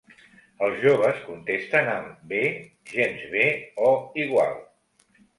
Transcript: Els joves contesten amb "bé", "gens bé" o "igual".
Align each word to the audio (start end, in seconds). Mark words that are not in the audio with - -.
Els 0.67 0.77
joves 0.83 1.17
contesten 1.25 1.89
amb 1.95 2.23
"bé", 2.31 2.41
"gens 2.93 3.27
bé" 3.35 3.43
o 3.91 3.91
"igual". 4.23 4.57